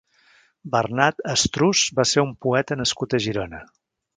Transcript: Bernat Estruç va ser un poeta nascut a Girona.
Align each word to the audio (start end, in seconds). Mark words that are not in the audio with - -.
Bernat 0.75 1.21
Estruç 1.35 1.83
va 1.99 2.07
ser 2.15 2.25
un 2.29 2.35
poeta 2.47 2.79
nascut 2.81 3.17
a 3.19 3.21
Girona. 3.29 3.63